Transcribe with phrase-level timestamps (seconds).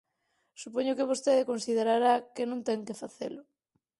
[0.61, 3.41] Supoño que vostede considerará que non ten que facelo.